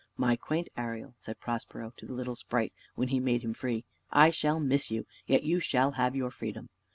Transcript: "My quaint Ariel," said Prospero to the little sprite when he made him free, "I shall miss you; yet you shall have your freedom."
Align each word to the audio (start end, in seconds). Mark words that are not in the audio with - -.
"My 0.17 0.35
quaint 0.35 0.67
Ariel," 0.75 1.13
said 1.15 1.39
Prospero 1.39 1.93
to 1.97 2.07
the 2.07 2.15
little 2.15 2.35
sprite 2.35 2.73
when 2.95 3.09
he 3.09 3.19
made 3.19 3.43
him 3.43 3.53
free, 3.53 3.85
"I 4.09 4.31
shall 4.31 4.59
miss 4.59 4.89
you; 4.89 5.05
yet 5.27 5.43
you 5.43 5.59
shall 5.59 5.91
have 5.91 6.15
your 6.15 6.31
freedom." 6.31 6.69